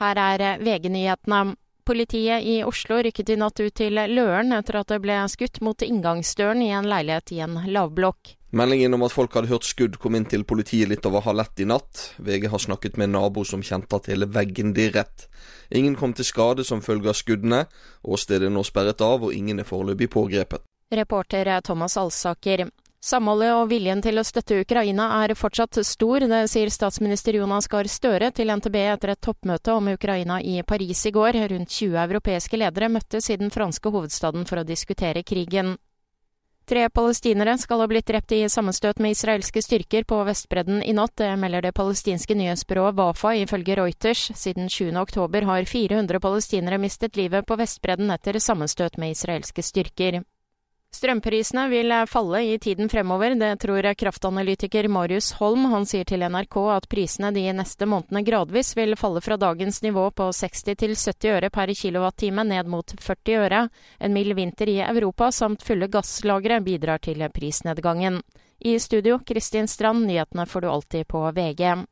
[0.00, 1.56] Her er VG-nyhetene.
[1.84, 5.82] Politiet i Oslo rykket i natt ut til Løren etter at det ble skutt mot
[5.82, 8.36] inngangsdøren i en leilighet i en lavblokk.
[8.56, 11.62] Meldingen om at folk hadde hørt skudd kom inn til politiet litt over halv ett
[11.62, 12.00] i natt.
[12.18, 15.28] VG har snakket med en nabo som kjente at hele veggen dirret.
[15.70, 17.64] Ingen kom til skade som følge av skuddene.
[18.02, 20.64] Åstedet er nå sperret av, og ingen er foreløpig pågrepet.
[20.90, 22.66] Reporter Thomas Alsaker.
[23.00, 27.88] Samholdet og viljen til å støtte Ukraina er fortsatt stor, det sier statsminister Jonas Gahr
[27.88, 31.38] Støre til NTB etter et toppmøte om Ukraina i Paris i går.
[31.48, 35.78] Rundt 20 europeiske ledere møttes i den franske hovedstaden for å diskutere krigen.
[36.68, 41.16] Tre palestinere skal ha blitt drept i sammenstøt med israelske styrker på Vestbredden i natt.
[41.16, 44.26] Det melder det palestinske nyhetsbyrået Wafa ifølge Reuters.
[44.36, 44.92] Siden 7.
[45.00, 50.20] oktober har 400 palestinere mistet livet på Vestbredden etter sammenstøt med israelske styrker.
[50.90, 55.68] Strømprisene vil falle i tiden fremover, det tror kraftanalytiker Marius Holm.
[55.70, 60.08] Han sier til NRK at prisene de neste månedene gradvis vil falle fra dagens nivå
[60.10, 63.62] på 60 til 70 øre per kilowattime ned mot 40 øre.
[64.00, 68.18] En mild vinter i Europa samt fulle gasslagre bidrar til prisnedgangen.
[68.58, 71.86] I studio, Kristin Strand, nyhetene får du alltid på VG.